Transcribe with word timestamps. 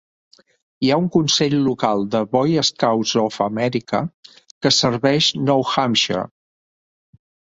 Hi 0.85 0.89
ha 0.91 0.95
un 1.01 1.09
consell 1.15 1.55
local 1.65 1.99
de 2.15 2.21
Boy 2.31 2.55
Scouts 2.69 3.13
of 3.25 3.37
America 3.47 4.01
que 4.67 4.71
serveix 4.79 5.27
Nou 5.51 5.65
Hampshire. 5.75 6.25